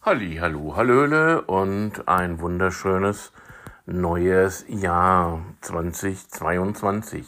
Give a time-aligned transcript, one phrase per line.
[0.00, 3.32] Halli, hallo, hallöle und ein wunderschönes
[3.84, 7.26] neues Jahr 2022.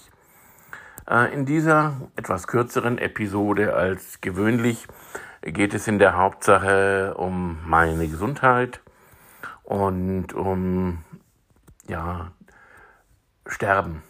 [1.08, 4.86] Äh, in dieser etwas kürzeren Episode als gewöhnlich
[5.42, 8.80] geht es in der Hauptsache um meine Gesundheit
[9.64, 11.04] und um
[11.88, 12.30] ja
[13.46, 14.04] Sterben.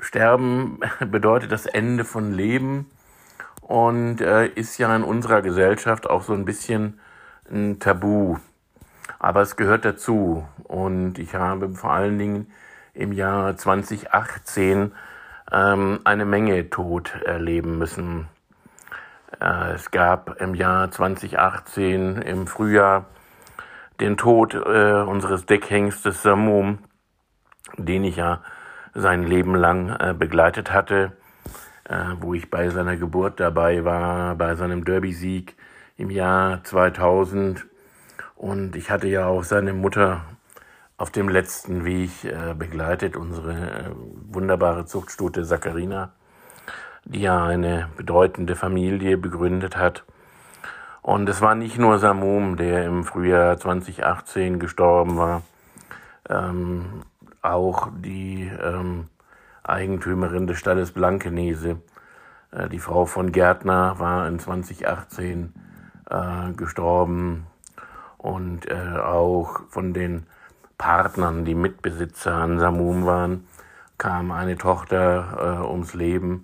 [0.00, 2.90] Sterben bedeutet das Ende von Leben
[3.70, 6.98] und äh, ist ja in unserer Gesellschaft auch so ein bisschen
[7.48, 8.38] ein Tabu.
[9.20, 10.44] Aber es gehört dazu.
[10.64, 12.50] Und ich habe vor allen Dingen
[12.94, 14.90] im Jahr 2018
[15.52, 18.26] ähm, eine Menge Tod erleben müssen.
[19.40, 23.04] Äh, es gab im Jahr 2018 im Frühjahr
[24.00, 26.80] den Tod äh, unseres Deckhengstes Samum,
[27.76, 28.42] den ich ja
[28.94, 31.12] sein Leben lang äh, begleitet hatte
[32.20, 35.56] wo ich bei seiner Geburt dabei war, bei seinem Derby-Sieg
[35.96, 37.66] im Jahr 2000.
[38.36, 40.22] Und ich hatte ja auch seine Mutter
[40.96, 43.90] auf dem letzten Weg äh, begleitet, unsere äh,
[44.30, 46.12] wunderbare Zuchtstute Saccharina,
[47.04, 50.04] die ja eine bedeutende Familie begründet hat.
[51.02, 55.42] Und es war nicht nur Samum, der im Frühjahr 2018 gestorben war,
[56.28, 57.02] ähm,
[57.42, 59.09] auch die ähm,
[59.70, 61.78] Eigentümerin des Stalles Blankenese.
[62.52, 65.54] Äh, die Frau von Gärtner war in 2018
[66.10, 67.46] äh, gestorben
[68.18, 70.26] und äh, auch von den
[70.76, 73.46] Partnern, die Mitbesitzer an Samum waren,
[73.98, 76.42] kam eine Tochter äh, ums Leben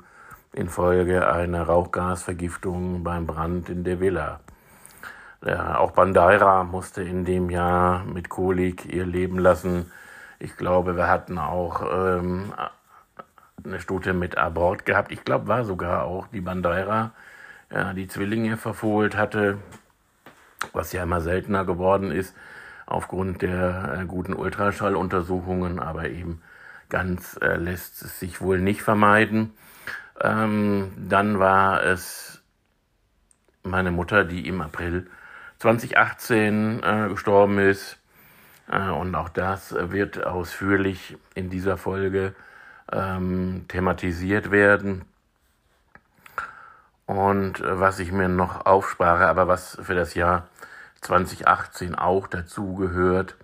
[0.52, 4.40] infolge einer Rauchgasvergiftung beim Brand in der Villa.
[5.76, 9.92] Auch Bandaira musste in dem Jahr mit Kolik ihr Leben lassen.
[10.38, 12.52] Ich glaube, wir hatten auch ähm,
[13.66, 15.12] eine Stute mit Abort gehabt.
[15.12, 17.12] Ich glaube, war sogar auch die Bandeira,
[17.70, 19.58] ja, die Zwillinge verfohlt hatte,
[20.72, 22.34] was ja immer seltener geworden ist
[22.86, 26.40] aufgrund der äh, guten Ultraschalluntersuchungen, aber eben
[26.88, 29.52] ganz äh, lässt es sich wohl nicht vermeiden.
[30.20, 32.42] Ähm, dann war es
[33.64, 35.08] meine Mutter, die im April
[35.58, 37.98] 2018 äh, gestorben ist.
[38.70, 42.34] Äh, und auch das wird ausführlich in dieser Folge
[42.92, 45.04] ähm, thematisiert werden.
[47.06, 50.48] Und äh, was ich mir noch aufspare, aber was für das Jahr
[51.02, 53.36] 2018 auch dazu gehört,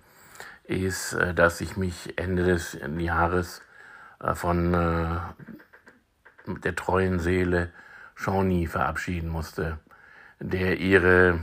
[0.65, 3.61] ist, äh, dass ich mich Ende des Jahres
[4.19, 4.71] äh, von
[6.47, 7.71] der treuen Seele
[8.15, 9.79] Shawnee verabschieden musste,
[10.39, 11.39] der ihre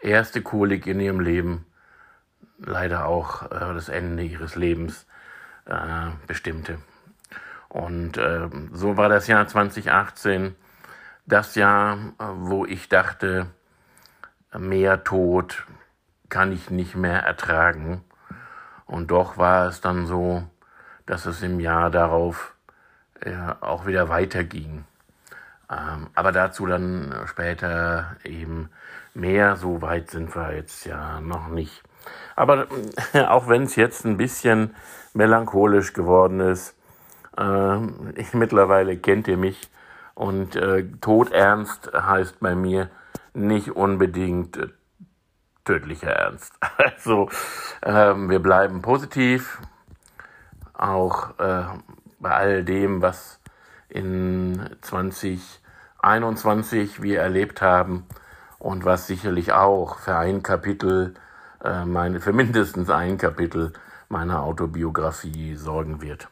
[0.00, 1.64] erste Kolik in ihrem Leben
[2.58, 5.06] leider auch das Ende ihres Lebens
[6.26, 6.78] bestimmte.
[7.74, 10.54] Und äh, so war das Jahr 2018
[11.26, 11.98] das Jahr,
[12.36, 13.48] wo ich dachte,
[14.56, 15.66] mehr Tod
[16.28, 18.04] kann ich nicht mehr ertragen.
[18.86, 20.44] Und doch war es dann so,
[21.06, 22.54] dass es im Jahr darauf
[23.20, 24.84] äh, auch wieder weiterging.
[25.68, 28.70] Ähm, aber dazu dann später eben
[29.14, 29.56] mehr.
[29.56, 31.82] So weit sind wir jetzt ja noch nicht.
[32.36, 32.68] Aber
[33.14, 34.76] äh, auch wenn es jetzt ein bisschen
[35.12, 36.76] melancholisch geworden ist,
[37.36, 37.78] äh,
[38.16, 39.70] ich, mittlerweile kennt ihr mich
[40.14, 42.90] und äh, todernst heißt bei mir
[43.32, 44.68] nicht unbedingt äh,
[45.64, 46.54] tödlicher Ernst.
[46.78, 47.28] Also
[47.82, 49.60] ähm, wir bleiben positiv,
[50.72, 51.64] auch äh,
[52.18, 53.38] bei all dem, was
[53.88, 58.06] in 2021 wir erlebt haben
[58.58, 61.14] und was sicherlich auch für ein Kapitel,
[61.62, 63.72] äh, meine, für mindestens ein Kapitel
[64.08, 66.28] meiner Autobiografie sorgen wird.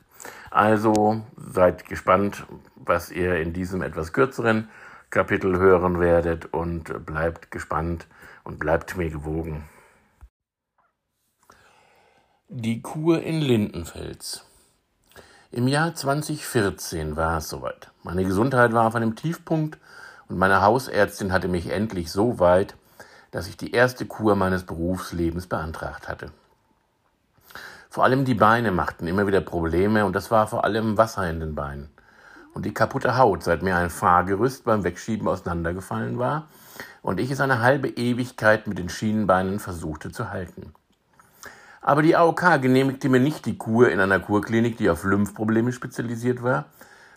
[0.52, 4.68] Also seid gespannt, was ihr in diesem etwas kürzeren
[5.08, 8.06] Kapitel hören werdet und bleibt gespannt
[8.44, 9.64] und bleibt mir gewogen.
[12.48, 14.44] Die Kur in Lindenfels.
[15.50, 17.91] Im Jahr 2014 war es soweit.
[18.02, 19.78] Meine Gesundheit war auf einem Tiefpunkt
[20.28, 22.74] und meine Hausärztin hatte mich endlich so weit,
[23.30, 26.30] dass ich die erste Kur meines Berufslebens beantragt hatte.
[27.92, 31.41] Vor allem die Beine machten immer wieder Probleme und das war vor allem Wasser in
[31.41, 31.91] den Beinen.
[32.54, 36.48] Und die kaputte Haut, seit mir ein Fahrgerüst beim Wegschieben auseinandergefallen war
[37.03, 40.72] und ich es eine halbe Ewigkeit mit den Schienenbeinen versuchte zu halten.
[41.83, 46.42] Aber die AOK genehmigte mir nicht die Kur in einer Kurklinik, die auf Lymphprobleme spezialisiert
[46.42, 46.65] war,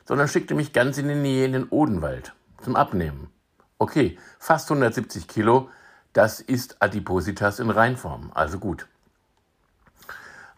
[0.04, 3.30] sondern schickte mich ganz in die Nähe in den Odenwald zum Abnehmen.
[3.78, 5.70] Okay, fast 170 Kilo,
[6.12, 8.88] das ist Adipositas in Reinform, also gut.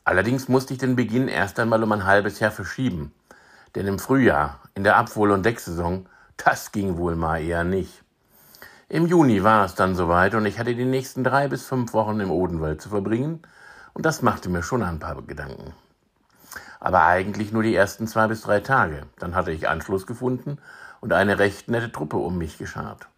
[0.07, 3.11] Allerdings musste ich den Beginn erst einmal um ein halbes Jahr verschieben.
[3.75, 6.07] Denn im Frühjahr, in der Abwohl- und Decksaison,
[6.37, 8.05] das ging wohl mal eher nicht.
[8.87, 12.21] Im Juni war es dann soweit und ich hatte die nächsten drei bis fünf Wochen
[12.21, 13.41] im Odenwald zu verbringen
[13.93, 15.73] und das machte mir schon ein paar Gedanken.
[16.79, 19.07] Aber eigentlich nur die ersten zwei bis drei Tage.
[19.19, 20.57] Dann hatte ich Anschluss gefunden
[21.01, 23.09] und eine recht nette Truppe um mich geschart.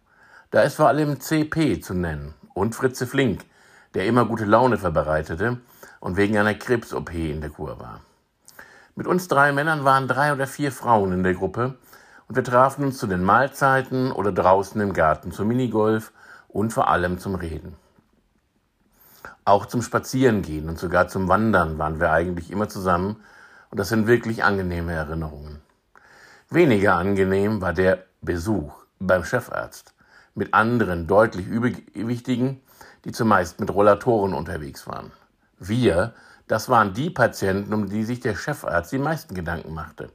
[0.50, 3.44] Da ist vor allem CP zu nennen und Fritze Flink,
[3.94, 5.60] der immer gute Laune verbreitete
[6.00, 8.00] und wegen einer Krebs-OP in der Kur war.
[8.96, 11.76] Mit uns drei Männern waren drei oder vier Frauen in der Gruppe
[12.26, 16.12] und wir trafen uns zu den Mahlzeiten oder draußen im Garten zum Minigolf
[16.48, 17.76] und vor allem zum Reden.
[19.44, 23.22] Auch zum Spazierengehen und sogar zum Wandern waren wir eigentlich immer zusammen
[23.70, 25.60] und das sind wirklich angenehme Erinnerungen.
[26.50, 29.94] Weniger angenehm war der Besuch beim Chefarzt
[30.34, 32.60] mit anderen deutlich Übergewichtigen,
[33.04, 35.12] die zumeist mit Rollatoren unterwegs waren.
[35.60, 36.14] Wir,
[36.48, 40.10] das waren die Patienten, um die sich der Chefarzt die meisten Gedanken machte.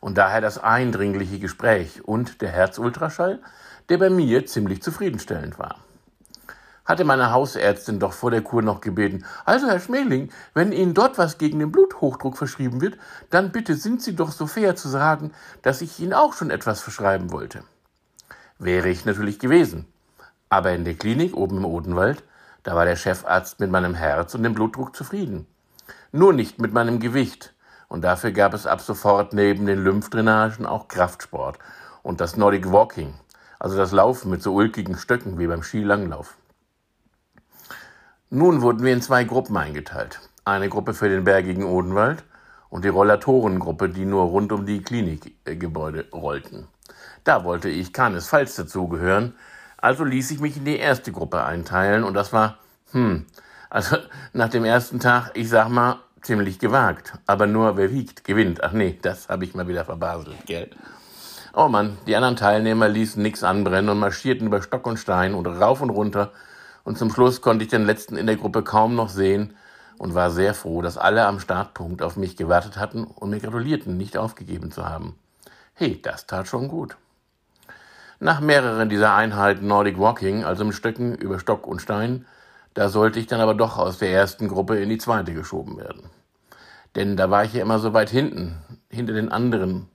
[0.00, 3.40] Und daher das eindringliche Gespräch und der Herzultraschall,
[3.88, 5.76] der bei mir ziemlich zufriedenstellend war.
[6.84, 11.18] Hatte meine Hausärztin doch vor der Kur noch gebeten, also Herr Schmeling, wenn Ihnen dort
[11.18, 12.96] was gegen den Bluthochdruck verschrieben wird,
[13.28, 15.32] dann bitte sind Sie doch so fair zu sagen,
[15.62, 17.64] dass ich Ihnen auch schon etwas verschreiben wollte.
[18.58, 19.86] Wäre ich natürlich gewesen.
[20.48, 22.22] Aber in der Klinik oben im Odenwald,
[22.62, 25.46] da war der Chefarzt mit meinem Herz und dem Blutdruck zufrieden.
[26.12, 27.54] Nur nicht mit meinem Gewicht,
[27.88, 31.58] und dafür gab es ab sofort neben den Lymphdrainagen auch Kraftsport
[32.02, 33.14] und das Nordic Walking,
[33.58, 36.36] also das Laufen mit so ulkigen Stöcken wie beim Skilanglauf.
[38.30, 40.20] Nun wurden wir in zwei Gruppen eingeteilt.
[40.44, 42.24] Eine Gruppe für den bergigen Odenwald
[42.68, 46.68] und die Rollatorengruppe, die nur rund um die Klinikgebäude rollten.
[47.24, 49.34] Da wollte ich keinesfalls dazugehören,
[49.78, 52.58] also ließ ich mich in die erste Gruppe einteilen und das war,
[52.92, 53.26] hm,
[53.70, 53.96] also
[54.32, 57.14] nach dem ersten Tag, ich sag mal, ziemlich gewagt.
[57.26, 58.62] Aber nur wer wiegt, gewinnt.
[58.62, 60.70] Ach nee, das habe ich mal wieder verbaselt, gell?
[61.54, 65.46] Oh Mann, die anderen Teilnehmer ließen nix anbrennen und marschierten über Stock und Stein und
[65.46, 66.32] rauf und runter.
[66.84, 69.54] Und zum Schluss konnte ich den letzten in der Gruppe kaum noch sehen
[69.98, 73.96] und war sehr froh, dass alle am Startpunkt auf mich gewartet hatten und mir gratulierten,
[73.96, 75.18] nicht aufgegeben zu haben.
[75.74, 76.96] Hey, das tat schon gut.
[78.20, 82.26] Nach mehreren dieser Einheiten Nordic Walking, also im Stöcken über Stock und Stein,
[82.74, 86.10] da sollte ich dann aber doch aus der ersten Gruppe in die zweite geschoben werden.
[86.96, 88.56] Denn da war ich ja immer so weit hinten,
[88.90, 89.86] hinter den anderen.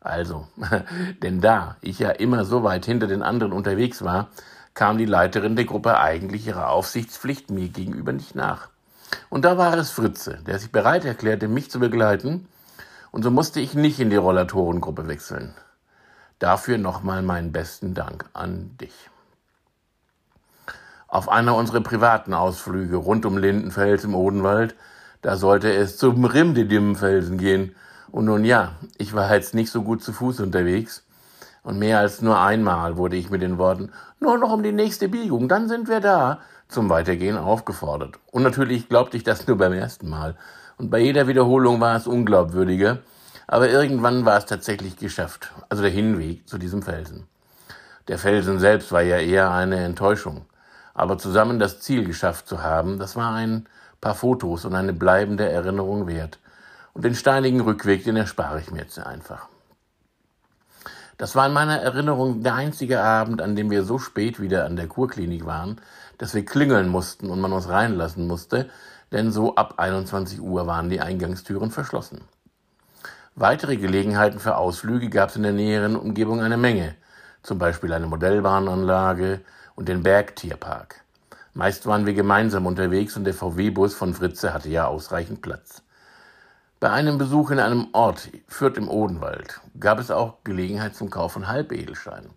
[0.00, 0.48] Also,
[1.22, 4.28] denn da ich ja immer so weit hinter den anderen unterwegs war,
[4.72, 8.68] kam die Leiterin der Gruppe eigentlich ihrer Aufsichtspflicht mir gegenüber nicht nach.
[9.28, 12.48] Und da war es Fritze, der sich bereit erklärte, mich zu begleiten,
[13.10, 15.54] und so musste ich nicht in die Rollatorengruppe wechseln.
[16.44, 18.92] Dafür nochmal meinen besten Dank an dich.
[21.08, 24.74] Auf einer unserer privaten Ausflüge rund um Lindenfels im Odenwald,
[25.22, 27.74] da sollte es zum Rimdidimfelsen gehen.
[28.12, 31.06] Und nun ja, ich war jetzt nicht so gut zu Fuß unterwegs.
[31.62, 35.08] Und mehr als nur einmal wurde ich mit den Worten, nur noch um die nächste
[35.08, 38.18] Biegung, dann sind wir da, zum Weitergehen aufgefordert.
[38.32, 40.36] Und natürlich glaubte ich das nur beim ersten Mal.
[40.76, 42.98] Und bei jeder Wiederholung war es unglaubwürdiger.
[43.46, 45.52] Aber irgendwann war es tatsächlich geschafft.
[45.68, 47.26] Also der Hinweg zu diesem Felsen.
[48.08, 50.46] Der Felsen selbst war ja eher eine Enttäuschung.
[50.94, 53.66] Aber zusammen das Ziel geschafft zu haben, das war ein
[54.00, 56.38] paar Fotos und eine bleibende Erinnerung wert.
[56.92, 59.48] Und den steinigen Rückweg, den erspare ich mir jetzt einfach.
[61.16, 64.76] Das war in meiner Erinnerung der einzige Abend, an dem wir so spät wieder an
[64.76, 65.80] der Kurklinik waren,
[66.18, 68.68] dass wir klingeln mussten und man uns reinlassen musste,
[69.12, 72.22] denn so ab 21 Uhr waren die Eingangstüren verschlossen.
[73.36, 76.94] Weitere Gelegenheiten für Ausflüge gab es in der näheren Umgebung eine Menge,
[77.42, 79.40] zum Beispiel eine Modellbahnanlage,
[79.74, 81.02] und den Bergtierpark.
[81.52, 85.82] Meist waren wir gemeinsam unterwegs und der VW-Bus von Fritze hatte ja ausreichend Platz.
[86.78, 91.32] Bei einem Besuch in einem Ort, Fürth im Odenwald, gab es auch Gelegenheit zum Kauf
[91.32, 92.30] von Halbedelsteinen.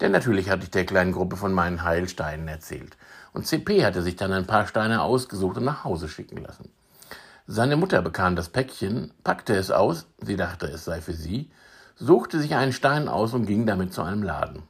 [0.00, 2.96] Denn natürlich hatte ich der kleinen Gruppe von meinen Heilsteinen erzählt.
[3.32, 6.70] Und CP hatte sich dann ein paar Steine ausgesucht und nach Hause schicken lassen.
[7.50, 11.50] Seine Mutter bekam das Päckchen, packte es aus, sie dachte, es sei für sie,
[11.96, 14.64] suchte sich einen Stein aus und ging damit zu einem Laden.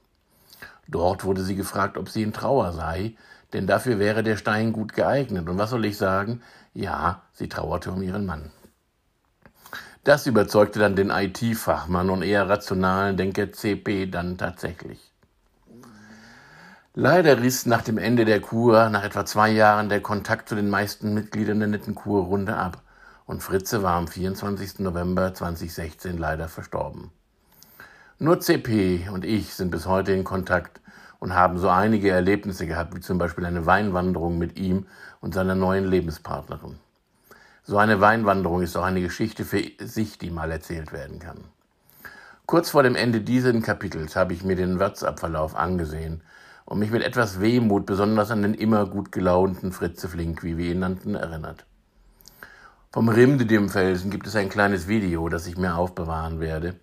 [0.86, 3.16] Dort wurde sie gefragt, ob sie in Trauer sei,
[3.52, 5.48] denn dafür wäre der Stein gut geeignet.
[5.48, 6.40] Und was soll ich sagen?
[6.72, 8.52] Ja, sie trauerte um ihren Mann.
[10.04, 15.12] Das überzeugte dann den IT-Fachmann und eher rationalen Denker CP dann tatsächlich.
[17.00, 20.68] Leider riss nach dem Ende der Kur, nach etwa zwei Jahren, der Kontakt zu den
[20.68, 22.82] meisten Mitgliedern der netten Kurrunde ab
[23.24, 24.80] und Fritze war am 24.
[24.80, 27.12] November 2016 leider verstorben.
[28.18, 30.80] Nur CP und ich sind bis heute in Kontakt
[31.20, 34.86] und haben so einige Erlebnisse gehabt, wie zum Beispiel eine Weinwanderung mit ihm
[35.20, 36.80] und seiner neuen Lebenspartnerin.
[37.62, 41.44] So eine Weinwanderung ist auch eine Geschichte für sich, die mal erzählt werden kann.
[42.46, 46.22] Kurz vor dem Ende dieses Kapitels habe ich mir den WhatsApp-Verlauf angesehen
[46.68, 50.70] und mich mit etwas Wehmut besonders an den immer gut gelaunten Fritze Flink, wie wir
[50.70, 51.64] ihn nannten, erinnert.
[52.92, 56.74] Vom Rimdedim-Felsen gibt es ein kleines Video, das ich mir aufbewahren werde.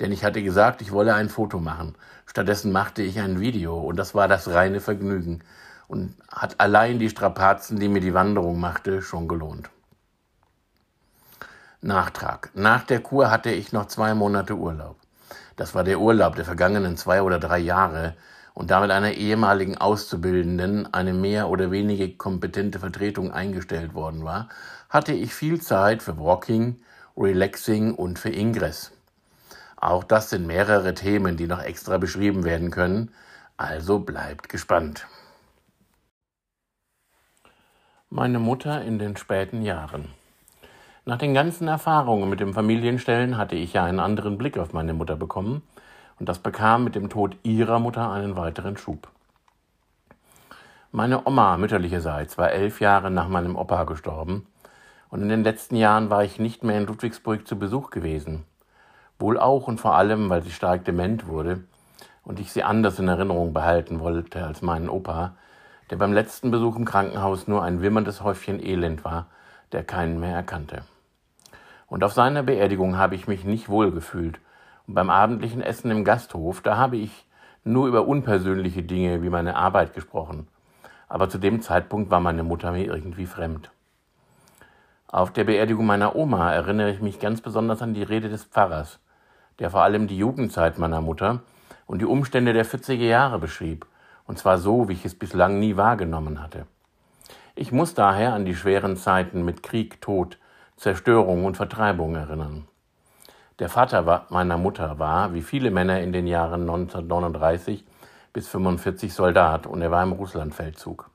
[0.00, 1.94] Denn ich hatte gesagt, ich wolle ein Foto machen.
[2.24, 5.44] Stattdessen machte ich ein Video und das war das reine Vergnügen
[5.88, 9.68] und hat allein die Strapazen, die mir die Wanderung machte, schon gelohnt.
[11.82, 12.50] Nachtrag.
[12.54, 14.96] Nach der Kur hatte ich noch zwei Monate Urlaub.
[15.56, 18.14] Das war der Urlaub der vergangenen zwei oder drei Jahre
[18.58, 24.48] und damit einer ehemaligen Auszubildenden eine mehr oder weniger kompetente Vertretung eingestellt worden war,
[24.90, 26.80] hatte ich viel Zeit für Walking,
[27.16, 28.90] Relaxing und für Ingress.
[29.76, 33.12] Auch das sind mehrere Themen, die noch extra beschrieben werden können,
[33.56, 35.06] also bleibt gespannt.
[38.10, 40.06] Meine Mutter in den späten Jahren.
[41.04, 44.94] Nach den ganzen Erfahrungen mit dem Familienstellen hatte ich ja einen anderen Blick auf meine
[44.94, 45.62] Mutter bekommen,
[46.18, 49.08] und das bekam mit dem Tod ihrer Mutter einen weiteren Schub.
[50.90, 54.46] Meine Oma mütterlicherseits war elf Jahre nach meinem Opa gestorben,
[55.10, 58.44] und in den letzten Jahren war ich nicht mehr in Ludwigsburg zu Besuch gewesen.
[59.18, 61.64] Wohl auch und vor allem, weil sie stark dement wurde
[62.24, 65.34] und ich sie anders in Erinnerung behalten wollte als meinen Opa,
[65.90, 69.26] der beim letzten Besuch im Krankenhaus nur ein wimmerndes Häufchen Elend war,
[69.72, 70.82] der keinen mehr erkannte.
[71.86, 74.40] Und auf seiner Beerdigung habe ich mich nicht wohl gefühlt.
[74.90, 77.26] Beim abendlichen Essen im Gasthof, da habe ich
[77.62, 80.48] nur über unpersönliche Dinge wie meine Arbeit gesprochen.
[81.10, 83.70] Aber zu dem Zeitpunkt war meine Mutter mir irgendwie fremd.
[85.06, 88.98] Auf der Beerdigung meiner Oma erinnere ich mich ganz besonders an die Rede des Pfarrers,
[89.58, 91.42] der vor allem die Jugendzeit meiner Mutter
[91.86, 93.84] und die Umstände der 40er Jahre beschrieb,
[94.26, 96.66] und zwar so, wie ich es bislang nie wahrgenommen hatte.
[97.54, 100.38] Ich muss daher an die schweren Zeiten mit Krieg, Tod,
[100.76, 102.66] Zerstörung und Vertreibung erinnern.
[103.58, 107.84] Der Vater meiner Mutter war, wie viele Männer in den Jahren 1939
[108.32, 111.10] bis 1945 Soldat und er war im Russlandfeldzug.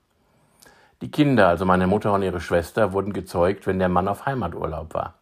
[1.00, 4.92] Die Kinder, also meine Mutter und ihre Schwester, wurden gezeugt, wenn der Mann auf Heimaturlaub
[4.92, 5.14] war.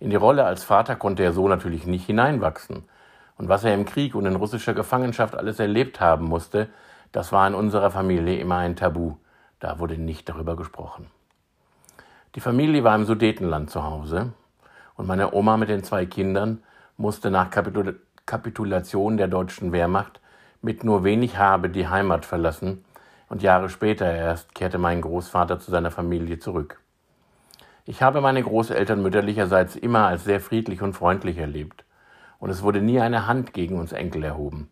[0.00, 2.88] In die Rolle als Vater konnte er so natürlich nicht hineinwachsen.
[3.38, 6.68] Und was er im Krieg und in russischer Gefangenschaft alles erlebt haben musste,
[7.12, 9.14] das war in unserer Familie immer ein Tabu.
[9.60, 11.06] Da wurde nicht darüber gesprochen.
[12.34, 14.32] Die Familie war im Sudetenland zu Hause
[15.02, 16.62] und meine Oma mit den zwei Kindern
[16.96, 20.20] musste nach Kapitul Kapitulation der deutschen Wehrmacht
[20.60, 22.84] mit nur wenig Habe die Heimat verlassen
[23.28, 26.80] und Jahre später erst kehrte mein Großvater zu seiner Familie zurück.
[27.84, 31.84] Ich habe meine Großeltern mütterlicherseits immer als sehr friedlich und freundlich erlebt,
[32.38, 34.70] und es wurde nie eine Hand gegen uns Enkel erhoben.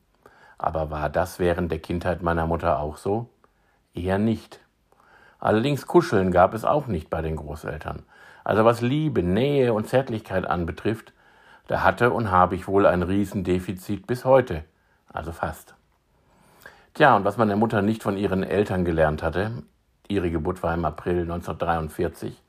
[0.58, 3.28] Aber war das während der Kindheit meiner Mutter auch so?
[3.94, 4.60] Eher nicht.
[5.40, 8.02] Allerdings Kuscheln gab es auch nicht bei den Großeltern.
[8.44, 11.12] Also was Liebe, Nähe und Zärtlichkeit anbetrifft,
[11.66, 14.64] da hatte und habe ich wohl ein Riesendefizit bis heute,
[15.12, 15.74] also fast.
[16.94, 19.62] Tja, und was meine Mutter nicht von ihren Eltern gelernt hatte,
[20.08, 22.42] ihre Geburt war im April 1943,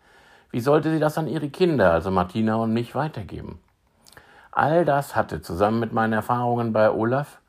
[0.50, 3.60] wie sollte sie das an ihre Kinder, also Martina und mich, weitergeben?
[4.52, 7.40] All das hatte zusammen mit meinen Erfahrungen bei Olaf,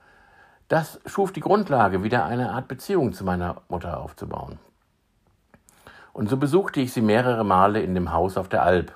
[0.69, 4.59] das schuf die Grundlage, wieder eine Art Beziehung zu meiner Mutter aufzubauen.
[6.13, 8.93] Und so besuchte ich sie mehrere Male in dem Haus auf der Alp,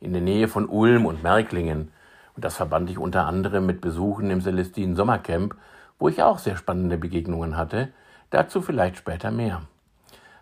[0.00, 1.90] in der Nähe von Ulm und Märklingen.
[2.36, 5.54] Und das verband ich unter anderem mit Besuchen im Celestinen Sommercamp,
[5.98, 7.88] wo ich auch sehr spannende Begegnungen hatte.
[8.30, 9.62] Dazu vielleicht später mehr.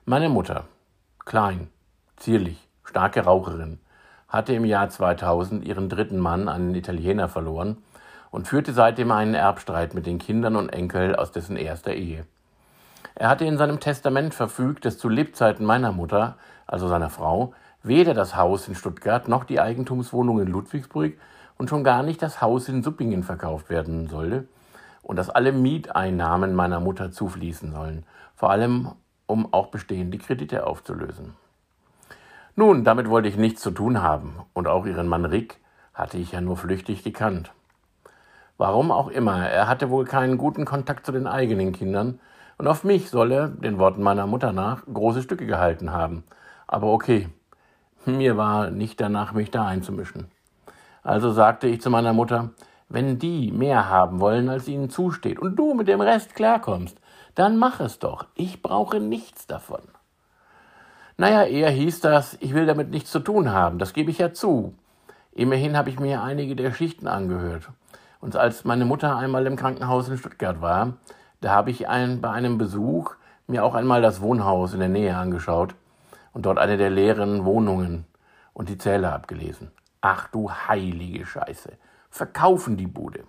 [0.05, 0.65] Meine Mutter,
[1.25, 1.69] klein,
[2.17, 3.79] zierlich, starke Raucherin,
[4.29, 7.79] hatte im Jahr 2000 ihren dritten Mann, einen Italiener, verloren
[8.31, 12.27] und führte seitdem einen Erbstreit mit den Kindern und Enkel aus dessen erster Ehe.
[13.19, 18.13] Er hatte in seinem Testament verfügt, dass zu Lebzeiten meiner Mutter, also seiner Frau, weder
[18.13, 21.15] das Haus in Stuttgart noch die Eigentumswohnung in Ludwigsburg
[21.57, 24.47] und schon gar nicht das Haus in Suppingen verkauft werden sollte
[25.03, 28.05] und dass alle Mieteinnahmen meiner Mutter zufließen sollen,
[28.35, 28.93] vor allem
[29.27, 31.35] um auch bestehende Kredite aufzulösen.
[32.55, 35.59] Nun, damit wollte ich nichts zu tun haben, und auch ihren Mann Rick
[35.95, 37.53] hatte ich ja nur flüchtig gekannt.
[38.59, 42.21] Warum auch immer, er hatte wohl keinen guten Kontakt zu den eigenen Kindern,
[42.59, 46.25] und auf mich soll er, den Worten meiner Mutter nach, große Stücke gehalten haben.
[46.67, 47.29] Aber okay,
[48.05, 50.29] mir war nicht danach, mich da einzumischen.
[51.03, 52.51] Also sagte ich zu meiner Mutter,
[52.89, 56.99] wenn die mehr haben wollen, als ihnen zusteht, und du mit dem Rest klarkommst,
[57.35, 58.27] dann mach es doch.
[58.35, 59.83] Ich brauche nichts davon.
[61.19, 64.33] Naja, eher hieß das, ich will damit nichts zu tun haben, das gebe ich ja
[64.33, 64.75] zu.
[65.33, 67.69] Immerhin habe ich mir einige der Schichten angehört.
[68.21, 70.95] Und als meine Mutter einmal im Krankenhaus in Stuttgart war,
[71.41, 73.15] da habe ich ein, bei einem Besuch
[73.47, 75.75] mir auch einmal das Wohnhaus in der Nähe angeschaut
[76.33, 78.05] und dort eine der leeren Wohnungen
[78.53, 79.71] und die Zähler abgelesen.
[80.01, 81.73] Ach du heilige Scheiße.
[82.11, 83.25] Verkaufen die Bude.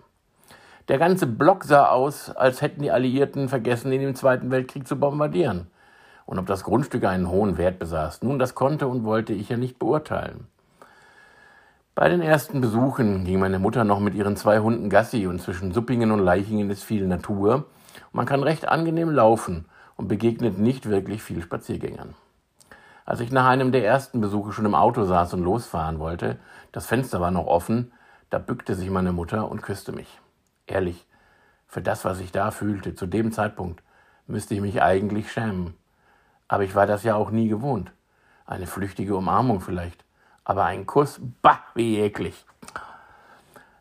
[0.88, 4.98] Der ganze Block sah aus, als hätten die Alliierten vergessen, ihn im Zweiten Weltkrieg zu
[4.98, 5.68] bombardieren.
[6.26, 9.58] Und ob das Grundstück einen hohen Wert besaß, nun, das konnte und wollte ich ja
[9.58, 10.48] nicht beurteilen.
[11.96, 15.74] Bei den ersten Besuchen ging meine Mutter noch mit ihren zwei Hunden Gassi und zwischen
[15.74, 17.66] Suppingen und Leichingen ist viel Natur.
[18.12, 22.14] Man kann recht angenehm laufen und begegnet nicht wirklich viel Spaziergängern.
[23.06, 26.38] Als ich nach einem der ersten Besuche schon im Auto saß und losfahren wollte,
[26.72, 27.94] das Fenster war noch offen,
[28.30, 30.20] da bückte sich meine Mutter und küsste mich.
[30.66, 31.06] Ehrlich,
[31.68, 33.82] für das, was ich da fühlte, zu dem Zeitpunkt,
[34.28, 35.74] müsste ich mich eigentlich schämen.
[36.48, 37.92] Aber ich war das ja auch nie gewohnt.
[38.46, 40.04] Eine flüchtige Umarmung vielleicht,
[40.44, 42.46] aber ein Kuss, bah, wie eklig.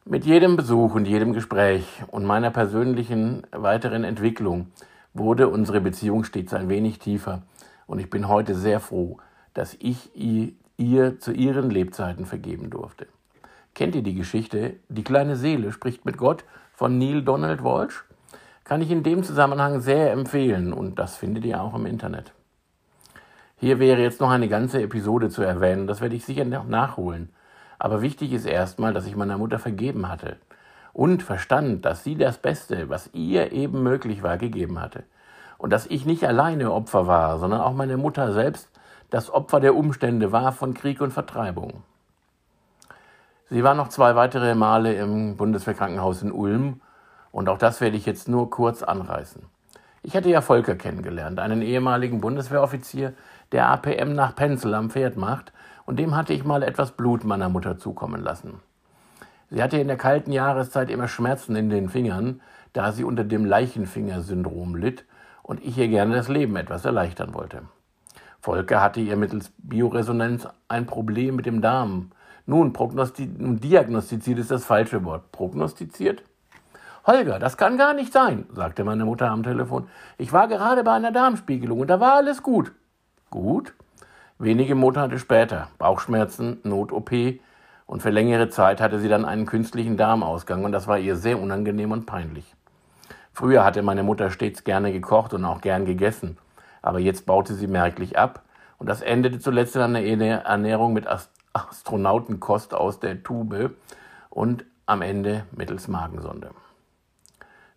[0.08, 4.68] Mit jedem Besuch und jedem Gespräch und meiner persönlichen weiteren Entwicklung
[5.14, 7.42] wurde unsere Beziehung stets ein wenig tiefer
[7.88, 9.18] und ich bin heute sehr froh,
[9.52, 13.08] dass ich ihr zu ihren Lebzeiten vergeben durfte.
[13.74, 18.04] Kennt ihr die Geschichte Die kleine Seele spricht mit Gott von Neil Donald Walsh?
[18.62, 22.32] Kann ich in dem Zusammenhang sehr empfehlen und das findet ihr auch im Internet.
[23.56, 27.30] Hier wäre jetzt noch eine ganze Episode zu erwähnen, das werde ich sicher noch nachholen.
[27.78, 30.36] Aber wichtig ist erstmal, dass ich meiner Mutter vergeben hatte
[30.92, 35.04] und verstand, dass sie das Beste, was ihr eben möglich war, gegeben hatte.
[35.58, 38.70] Und dass ich nicht alleine Opfer war, sondern auch meine Mutter selbst
[39.10, 41.82] das Opfer der Umstände war von Krieg und Vertreibung.
[43.48, 46.80] Sie war noch zwei weitere Male im Bundeswehrkrankenhaus in Ulm
[47.30, 49.42] und auch das werde ich jetzt nur kurz anreißen.
[50.02, 53.12] Ich hatte ja Volker kennengelernt, einen ehemaligen Bundeswehroffizier,
[53.52, 55.52] der APM nach Penzel am Pferd macht
[55.86, 58.60] und dem hatte ich mal etwas Blut meiner Mutter zukommen lassen.
[59.50, 62.40] Sie hatte in der kalten Jahreszeit immer Schmerzen in den Fingern,
[62.72, 65.04] da sie unter dem Leichenfingersyndrom litt
[65.42, 67.62] und ich ihr gerne das Leben etwas erleichtern wollte.
[68.40, 72.10] Volker hatte ihr mittels Bioresonanz ein Problem mit dem Darm.
[72.44, 72.72] Nun,
[73.38, 75.32] nun diagnostiziert ist das falsche Wort.
[75.32, 76.22] Prognostiziert?
[77.06, 79.88] Holger, das kann gar nicht sein, sagte meine Mutter am Telefon.
[80.18, 82.72] Ich war gerade bei einer Darmspiegelung und da war alles gut.
[83.30, 83.74] Gut?
[84.38, 87.10] Wenige Monate später, Bauchschmerzen, Not-OP
[87.86, 91.40] und für längere Zeit hatte sie dann einen künstlichen Darmausgang und das war ihr sehr
[91.40, 92.54] unangenehm und peinlich.
[93.32, 96.36] Früher hatte meine Mutter stets gerne gekocht und auch gern gegessen,
[96.82, 98.42] aber jetzt baute sie merklich ab
[98.76, 101.06] und das endete zuletzt in einer Ernährung mit
[101.54, 103.70] Astronautenkost aus der Tube
[104.28, 106.50] und am Ende mittels Magensonde.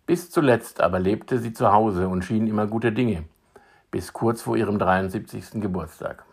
[0.04, 3.24] Bis zuletzt aber lebte sie zu Hause und schien immer gute Dinge,
[3.90, 5.52] bis kurz vor ihrem 73.
[5.52, 6.26] Geburtstag.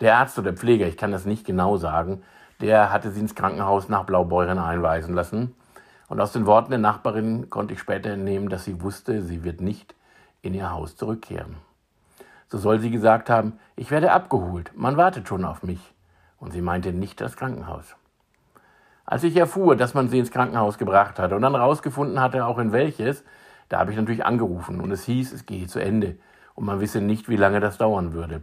[0.00, 2.22] Der Arzt oder Pfleger, ich kann das nicht genau sagen,
[2.60, 5.54] der hatte sie ins Krankenhaus nach Blaubeuren einweisen lassen
[6.08, 9.60] und aus den Worten der Nachbarin konnte ich später entnehmen, dass sie wusste, sie wird
[9.60, 9.94] nicht
[10.42, 11.56] in ihr Haus zurückkehren.
[12.48, 15.80] So soll sie gesagt haben, ich werde abgeholt, man wartet schon auf mich.
[16.38, 17.96] Und sie meinte nicht das Krankenhaus.
[19.06, 22.58] Als ich erfuhr, dass man sie ins Krankenhaus gebracht hatte und dann rausgefunden hatte, auch
[22.58, 23.24] in welches,
[23.68, 26.16] da habe ich natürlich angerufen und es hieß, es gehe zu Ende
[26.54, 28.42] und man wisse nicht, wie lange das dauern würde.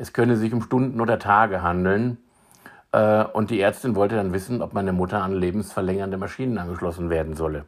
[0.00, 2.16] Es könne sich um Stunden oder Tage handeln
[2.90, 7.36] äh, und die Ärztin wollte dann wissen, ob meine Mutter an lebensverlängernde Maschinen angeschlossen werden
[7.36, 7.66] solle.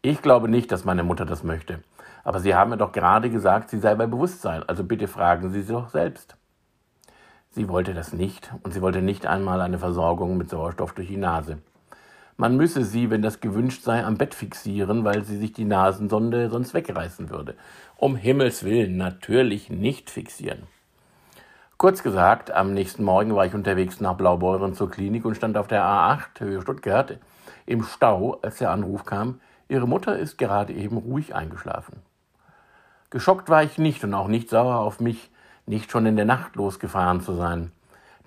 [0.00, 1.80] Ich glaube nicht, dass meine Mutter das möchte.
[2.22, 4.62] Aber Sie haben mir doch gerade gesagt, sie sei bei Bewusstsein.
[4.62, 6.36] Also bitte fragen Sie sie doch selbst.
[7.50, 11.16] Sie wollte das nicht und sie wollte nicht einmal eine Versorgung mit Sauerstoff durch die
[11.16, 11.58] Nase.
[12.36, 16.48] Man müsse sie, wenn das gewünscht sei, am Bett fixieren, weil sie sich die Nasensonde
[16.48, 17.56] sonst wegreißen würde.
[17.96, 20.68] Um Himmels willen natürlich nicht fixieren.
[21.78, 25.66] Kurz gesagt, am nächsten Morgen war ich unterwegs nach Blaubeuren zur Klinik und stand auf
[25.66, 27.18] der A8 Höhe Stuttgart
[27.66, 32.00] im Stau, als der Anruf kam, Ihre Mutter ist gerade eben ruhig eingeschlafen.
[33.10, 35.30] Geschockt war ich nicht und auch nicht sauer auf mich,
[35.66, 37.72] nicht schon in der Nacht losgefahren zu sein,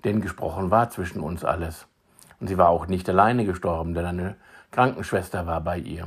[0.04, 1.88] denn gesprochen war zwischen uns alles.
[2.38, 4.36] Und sie war auch nicht alleine gestorben, denn eine
[4.70, 6.06] Krankenschwester war bei ihr.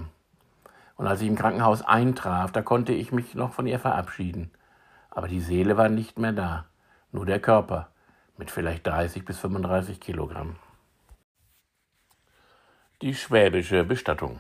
[0.96, 4.50] Und als ich im Krankenhaus eintraf, da konnte ich mich noch von ihr verabschieden.
[5.12, 6.68] Aber die Seele war nicht mehr da
[7.14, 7.90] nur der Körper
[8.38, 10.56] mit vielleicht 30 bis 35 Kilogramm.
[13.04, 14.40] Die schwäbische Bestattung.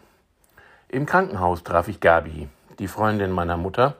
[0.90, 3.96] Im Krankenhaus traf ich Gabi, die Freundin meiner Mutter,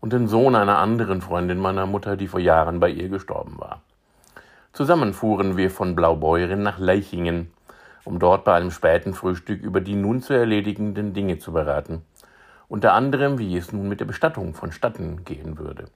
[0.00, 3.80] und den Sohn einer anderen Freundin meiner Mutter, die vor Jahren bei ihr gestorben war.
[4.74, 7.50] Zusammen fuhren wir von Blaubeuren nach Leichingen,
[8.04, 12.02] um dort bei einem späten Frühstück über die nun zu erledigenden Dinge zu beraten,
[12.68, 15.88] unter anderem, wie es nun mit der Bestattung vonstatten gehen würde.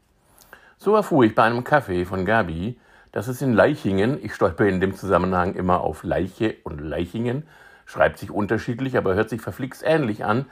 [0.83, 2.77] So erfuhr ich bei einem Kaffee von Gabi,
[3.13, 7.47] dass es in Leichingen, ich stolper in dem Zusammenhang immer auf Leiche und Leichingen,
[7.87, 10.47] schreibt sich unterschiedlich, aber hört sich verflixt ähnlich an,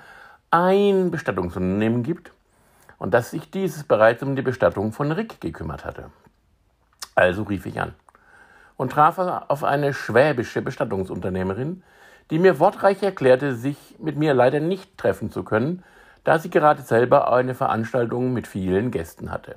[0.53, 2.31] ein Bestattungsunternehmen gibt
[2.99, 6.13] und dass sich dieses bereits um die Bestattung von Rick gekümmert hatte.
[7.17, 7.93] Also rief ich an
[8.77, 11.83] und traf auf eine schwäbische Bestattungsunternehmerin,
[12.31, 15.83] die mir wortreich erklärte, sich mit mir leider nicht treffen zu können,
[16.23, 19.57] da sie gerade selber eine Veranstaltung mit vielen Gästen hatte.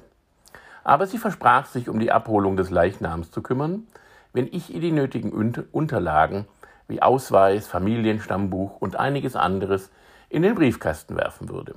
[0.84, 3.88] Aber sie versprach sich, um die Abholung des Leichnams zu kümmern,
[4.34, 5.32] wenn ich ihr die nötigen
[5.72, 6.46] Unterlagen
[6.88, 9.92] wie Ausweis, Familienstammbuch und einiges anderes
[10.30, 11.76] in den Briefkasten werfen würde.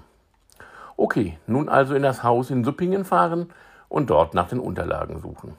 [0.97, 3.51] Okay, nun also in das Haus in Suppingen fahren
[3.89, 5.55] und dort nach den Unterlagen suchen.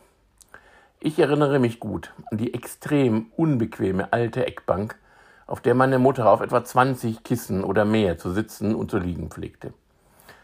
[1.00, 4.98] Ich erinnere mich gut an die extrem unbequeme alte Eckbank,
[5.46, 9.30] auf der meine Mutter auf etwa 20 Kissen oder mehr zu sitzen und zu liegen
[9.30, 9.74] pflegte.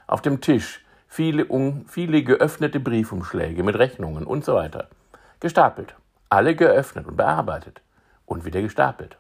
[0.06, 0.83] Auf dem Tisch
[1.14, 1.46] viele,
[1.86, 4.88] viele geöffnete Briefumschläge mit Rechnungen und so weiter.
[5.40, 5.94] Gestapelt,
[6.30, 7.82] alle geöffnet und bearbeitet
[8.26, 9.18] und wieder gestapelt.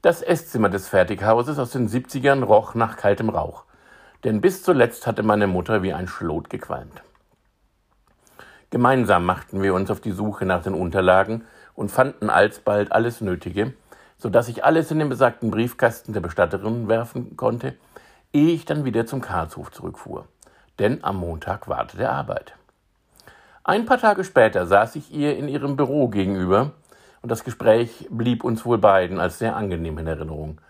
[0.00, 3.64] Das Esszimmer des Fertighauses aus den 70ern roch nach kaltem Rauch,
[4.24, 7.02] denn bis zuletzt hatte meine Mutter wie ein Schlot gequalmt.
[8.70, 13.74] Gemeinsam machten wir uns auf die Suche nach den Unterlagen und fanden alsbald alles Nötige,
[14.16, 17.74] so dass ich alles in den besagten Briefkasten der Bestatterin werfen konnte,
[18.32, 20.26] ehe ich dann wieder zum Karlshof zurückfuhr.
[20.78, 22.54] Denn am Montag wartete Arbeit.
[23.62, 26.72] Ein paar Tage später saß ich ihr in ihrem Büro gegenüber
[27.22, 30.60] und das Gespräch blieb uns wohl beiden als sehr angenehm in Erinnerung.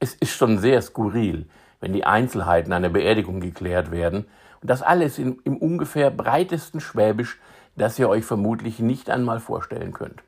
[0.00, 1.46] Es ist schon sehr skurril,
[1.80, 4.26] wenn die Einzelheiten einer Beerdigung geklärt werden
[4.60, 7.40] und das alles in, im ungefähr breitesten Schwäbisch,
[7.76, 10.22] das ihr euch vermutlich nicht einmal vorstellen könnt.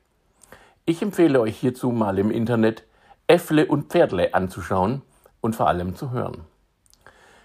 [0.85, 2.83] Ich empfehle euch hierzu mal im Internet
[3.27, 5.01] Äffle und Pferdle anzuschauen
[5.41, 6.45] und vor allem zu hören.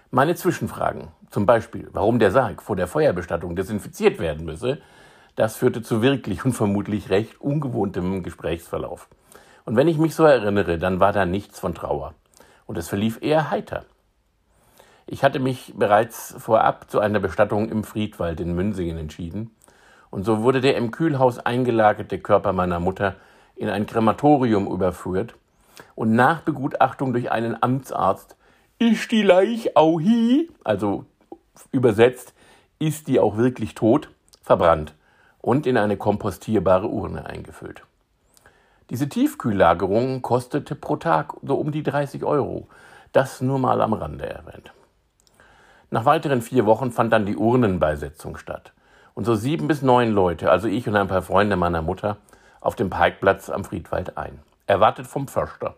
[0.09, 4.79] Meine Zwischenfragen, zum Beispiel, warum der Sarg vor der Feuerbestattung desinfiziert werden müsse,
[5.35, 9.07] das führte zu wirklich und vermutlich recht ungewohntem Gesprächsverlauf.
[9.65, 12.13] Und wenn ich mich so erinnere, dann war da nichts von Trauer.
[12.65, 13.85] Und es verlief eher heiter.
[15.07, 19.55] Ich hatte mich bereits vorab zu einer Bestattung im Friedwald in Münsingen entschieden.
[20.09, 23.15] Und so wurde der im Kühlhaus eingelagerte Körper meiner Mutter
[23.55, 25.35] in ein Krematorium überführt
[25.95, 28.35] und nach Begutachtung durch einen Amtsarzt
[28.79, 31.05] ist die Leich auch hi, also
[31.71, 32.33] übersetzt,
[32.79, 34.09] ist die auch wirklich tot,
[34.41, 34.95] verbrannt
[35.39, 37.83] und in eine kompostierbare Urne eingefüllt.
[38.89, 42.67] Diese Tiefkühllagerung kostete pro Tag so um die 30 Euro.
[43.13, 44.73] Das nur mal am Rande erwähnt.
[45.89, 48.73] Nach weiteren vier Wochen fand dann die Urnenbeisetzung statt.
[49.13, 52.17] Und so sieben bis neun Leute, also ich und ein paar Freunde meiner Mutter,
[52.61, 54.39] auf dem Parkplatz am Friedwald ein.
[54.67, 55.75] Erwartet vom Förster.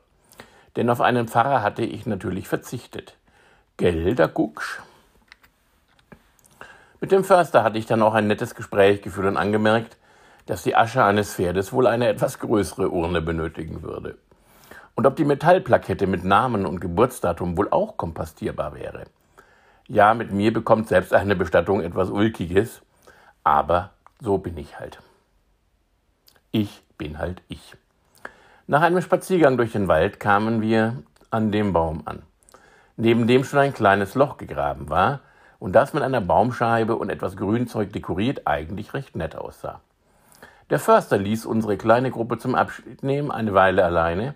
[0.76, 3.16] Denn auf einen Pfarrer hatte ich natürlich verzichtet.
[3.78, 4.82] Gelder gucksch.
[7.04, 9.98] Mit dem Förster hatte ich dann auch ein nettes Gespräch geführt und angemerkt,
[10.46, 14.18] dass die Asche eines Pferdes wohl eine etwas größere Urne benötigen würde.
[14.96, 19.04] Und ob die Metallplakette mit Namen und Geburtsdatum wohl auch kompostierbar wäre.
[19.90, 22.82] Ja, mit mir bekommt selbst eine Bestattung etwas Ulkiges,
[23.44, 23.90] aber
[24.22, 25.00] so bin ich halt.
[26.54, 27.76] Ich bin halt ich.
[28.66, 32.22] Nach einem Spaziergang durch den Wald kamen wir an dem Baum an,
[32.96, 35.20] neben dem schon ein kleines Loch gegraben war,
[35.64, 39.80] und das mit einer Baumscheibe und etwas Grünzeug dekoriert eigentlich recht nett aussah.
[40.70, 44.36] Der Förster ließ unsere kleine Gruppe zum Abschied nehmen eine Weile alleine,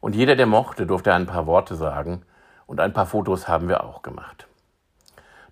[0.00, 2.22] und jeder, der mochte, durfte ein paar Worte sagen,
[2.66, 4.46] und ein paar Fotos haben wir auch gemacht.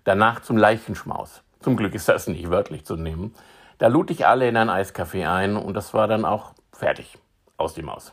[0.05, 1.43] Danach zum Leichenschmaus.
[1.59, 3.35] Zum Glück ist das nicht wörtlich zu nehmen.
[3.77, 7.19] Da lud ich alle in ein Eiscafé ein und das war dann auch fertig.
[7.57, 8.11] Aus die Maus.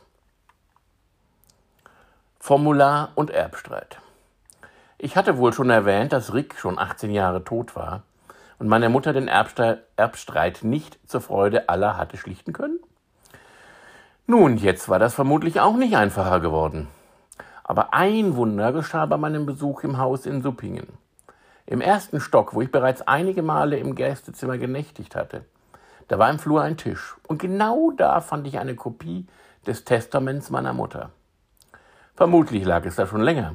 [2.38, 3.98] Formular und Erbstreit.
[5.00, 8.02] Ich hatte wohl schon erwähnt, dass Rick schon 18 Jahre tot war
[8.58, 12.80] und meine Mutter den Erbstreit nicht zur Freude aller hatte schlichten können?
[14.26, 16.88] Nun, jetzt war das vermutlich auch nicht einfacher geworden.
[17.62, 20.88] Aber ein Wunder geschah bei meinem Besuch im Haus in Suppingen.
[21.64, 25.44] Im ersten Stock, wo ich bereits einige Male im Gästezimmer genächtigt hatte,
[26.08, 29.26] da war im Flur ein Tisch und genau da fand ich eine Kopie
[29.64, 31.10] des Testaments meiner Mutter.
[32.16, 33.54] Vermutlich lag es da schon länger.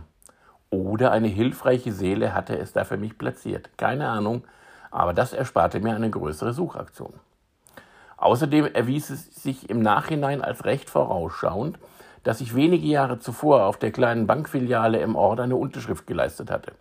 [0.74, 3.70] Oder eine hilfreiche Seele hatte es da für mich platziert.
[3.78, 4.44] Keine Ahnung,
[4.90, 7.14] aber das ersparte mir eine größere Suchaktion.
[8.18, 11.78] Außerdem erwies es sich im Nachhinein als recht vorausschauend,
[12.24, 16.72] dass ich wenige Jahre zuvor auf der kleinen Bankfiliale im Ort eine Unterschrift geleistet hatte,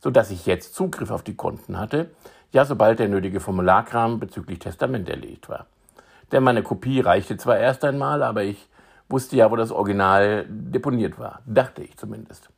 [0.00, 2.08] so dass ich jetzt Zugriff auf die Konten hatte,
[2.50, 5.66] ja sobald der nötige Formularkram bezüglich Testament erledigt war.
[6.32, 8.70] Denn meine Kopie reichte zwar erst einmal, aber ich
[9.10, 12.48] wusste ja, wo das Original deponiert war, dachte ich zumindest.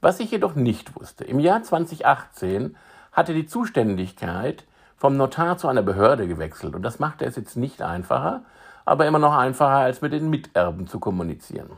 [0.00, 2.76] Was ich jedoch nicht wusste, im Jahr 2018
[3.12, 4.64] hatte die Zuständigkeit
[4.96, 8.42] vom Notar zu einer Behörde gewechselt und das machte es jetzt nicht einfacher,
[8.84, 11.70] aber immer noch einfacher, als mit den Miterben zu kommunizieren.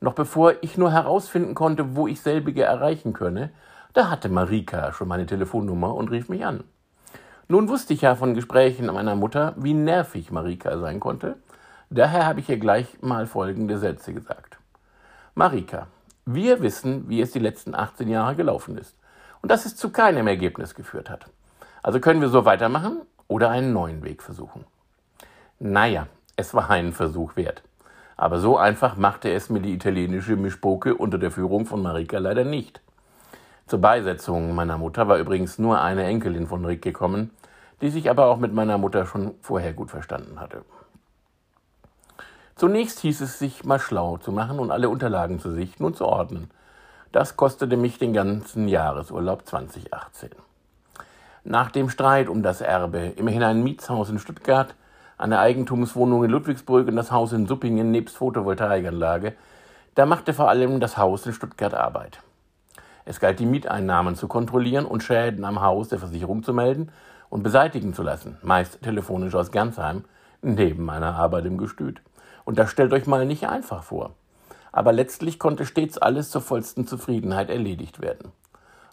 [0.00, 3.50] Noch bevor ich nur herausfinden konnte, wo ich selbige erreichen könne,
[3.92, 6.64] da hatte Marika schon meine Telefonnummer und rief mich an.
[7.48, 11.36] Nun wusste ich ja von Gesprächen meiner Mutter, wie nervig Marika sein konnte,
[11.90, 14.58] Daher habe ich ihr gleich mal folgende Sätze gesagt.
[15.36, 15.86] Marika,
[16.26, 18.96] wir wissen, wie es die letzten 18 Jahre gelaufen ist
[19.42, 21.26] und dass es zu keinem Ergebnis geführt hat.
[21.82, 24.64] Also können wir so weitermachen oder einen neuen Weg versuchen.
[25.58, 26.06] Naja,
[26.36, 27.62] es war einen Versuch wert.
[28.16, 32.44] Aber so einfach machte es mir die italienische Mischpoke unter der Führung von Marika leider
[32.44, 32.80] nicht.
[33.66, 37.30] Zur Beisetzung meiner Mutter war übrigens nur eine Enkelin von Rick gekommen,
[37.80, 40.64] die sich aber auch mit meiner Mutter schon vorher gut verstanden hatte.
[42.56, 46.06] Zunächst hieß es, sich mal schlau zu machen und alle Unterlagen zu sichten und zu
[46.06, 46.50] ordnen.
[47.10, 50.30] Das kostete mich den ganzen Jahresurlaub 2018.
[51.42, 54.74] Nach dem Streit um das Erbe, immerhin ein Mietshaus in Stuttgart,
[55.18, 59.34] eine Eigentumswohnung in Ludwigsburg und das Haus in Suppingen nebst Photovoltaikanlage,
[59.96, 62.20] da machte vor allem das Haus in Stuttgart Arbeit.
[63.04, 66.90] Es galt die Mieteinnahmen zu kontrollieren und Schäden am Haus der Versicherung zu melden
[67.30, 70.04] und beseitigen zu lassen, meist telefonisch aus Gernsheim,
[70.40, 72.00] neben meiner Arbeit im Gestüt.
[72.44, 74.14] Und das stellt euch mal nicht einfach vor.
[74.72, 78.32] Aber letztlich konnte stets alles zur vollsten Zufriedenheit erledigt werden.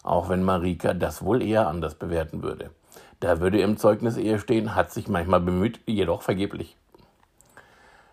[0.02, 2.70] Auch wenn Marika das wohl eher anders bewerten würde.
[3.20, 6.76] Da würde im Zeugnis eher stehen, hat sich manchmal bemüht, jedoch vergeblich.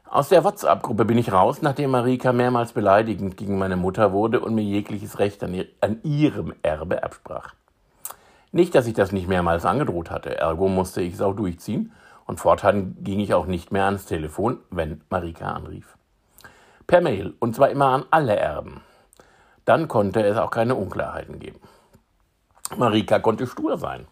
[0.06, 4.56] Aus der WhatsApp-Gruppe bin ich raus, nachdem Marika mehrmals beleidigend gegen meine Mutter wurde und
[4.56, 7.54] mir jegliches Recht an, ihr, an ihrem Erbe absprach.
[8.52, 11.92] Nicht, dass ich das nicht mehrmals angedroht hatte, ergo musste ich es auch durchziehen
[12.30, 15.98] und fortan ging ich auch nicht mehr ans Telefon, wenn Marika anrief.
[16.86, 18.82] Per Mail und zwar immer an alle Erben.
[19.66, 21.60] Dann konnte es auch keine Unklarheiten geben.
[22.78, 24.06] Marika konnte stur sein.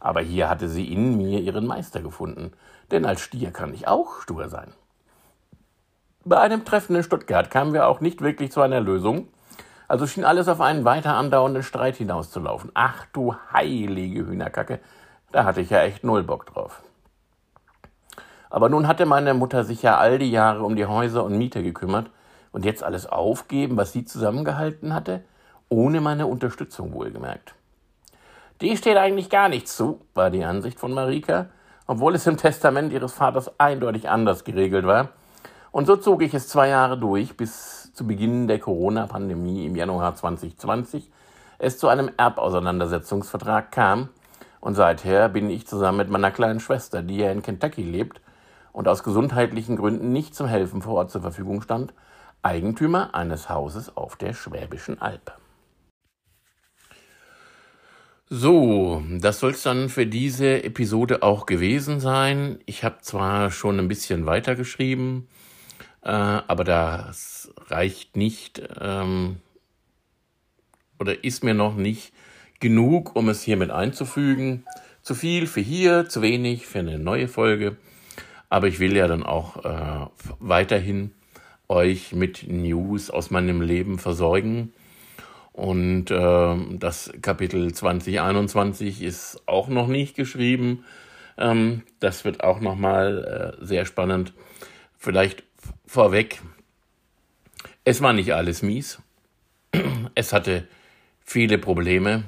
[0.00, 2.52] Aber hier hatte sie in mir ihren Meister gefunden,
[2.90, 4.74] denn als Stier kann ich auch stur sein.
[6.26, 9.28] Bei einem Treffen in Stuttgart kamen wir auch nicht wirklich zu einer Lösung,
[9.88, 12.70] also schien alles auf einen weiter andauernden Streit hinauszulaufen.
[12.74, 14.78] Ach du heilige Hühnerkacke,
[15.30, 16.82] da hatte ich ja echt null Bock drauf.
[18.52, 21.62] Aber nun hatte meine Mutter sich ja all die Jahre um die Häuser und Miete
[21.62, 22.10] gekümmert
[22.52, 25.24] und jetzt alles aufgeben, was sie zusammengehalten hatte,
[25.70, 27.54] ohne meine Unterstützung wohlgemerkt.
[28.60, 31.46] Die steht eigentlich gar nichts zu, war die Ansicht von Marika,
[31.86, 35.08] obwohl es im Testament ihres Vaters eindeutig anders geregelt war.
[35.70, 40.14] Und so zog ich es zwei Jahre durch, bis zu Beginn der Corona-Pandemie im Januar
[40.14, 41.10] 2020
[41.58, 44.10] es zu einem Erbauseinandersetzungsvertrag kam.
[44.60, 48.20] Und seither bin ich zusammen mit meiner kleinen Schwester, die ja in Kentucky lebt
[48.72, 51.94] und aus gesundheitlichen Gründen nicht zum Helfen vor Ort zur Verfügung stand,
[52.42, 55.38] Eigentümer eines Hauses auf der Schwäbischen Alb.
[58.28, 62.60] So, das soll es dann für diese Episode auch gewesen sein.
[62.64, 65.28] Ich habe zwar schon ein bisschen weitergeschrieben,
[66.02, 69.36] äh, aber das reicht nicht ähm,
[70.98, 72.14] oder ist mir noch nicht
[72.58, 74.64] genug, um es hiermit einzufügen.
[75.02, 77.76] Zu viel für hier, zu wenig für eine neue Folge.
[78.52, 80.06] Aber ich will ja dann auch äh,
[80.38, 81.12] weiterhin
[81.68, 84.74] euch mit News aus meinem Leben versorgen.
[85.52, 90.84] Und äh, das Kapitel 2021 ist auch noch nicht geschrieben.
[91.38, 94.34] Ähm, das wird auch nochmal äh, sehr spannend.
[94.98, 95.44] Vielleicht
[95.86, 96.42] vorweg,
[97.84, 99.00] es war nicht alles mies.
[100.14, 100.68] Es hatte
[101.24, 102.24] viele Probleme.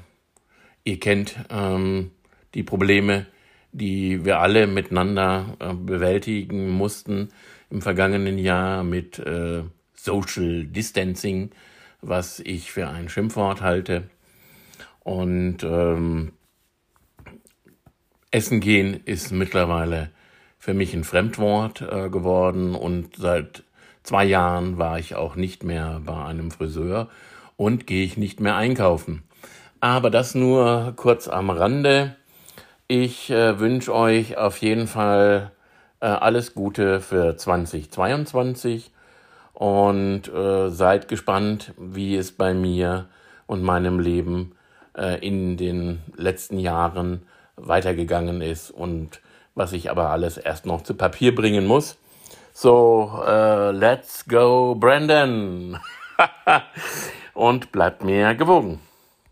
[0.85, 2.13] Ihr kennt ähm,
[2.55, 3.27] die Probleme,
[3.75, 7.29] die wir alle miteinander äh, bewältigen mussten
[7.71, 9.63] im vergangenen Jahr mit äh,
[9.95, 11.51] Social Distancing
[12.09, 14.05] was ich für ein Schimpfwort halte.
[15.01, 16.33] Und ähm,
[18.31, 20.11] Essen gehen ist mittlerweile
[20.59, 23.65] für mich ein Fremdwort äh, geworden und seit
[24.03, 27.09] zwei Jahren war ich auch nicht mehr bei einem Friseur
[27.57, 29.23] und gehe ich nicht mehr einkaufen.
[29.81, 32.17] Aber das nur kurz am Rande.
[32.87, 35.53] Ich äh, wünsche euch auf jeden Fall
[36.01, 38.91] äh, alles Gute für 2022
[39.55, 43.07] und äh, seid gespannt, wie es bei mir
[43.47, 44.55] und meinem Leben
[44.99, 47.23] äh, in den letzten Jahren
[47.57, 49.23] weitergegangen ist und
[49.55, 51.97] was ich aber alles erst noch zu Papier bringen muss.
[52.53, 55.79] So, äh, let's go, Brandon!
[57.33, 58.79] und bleibt mir gewogen.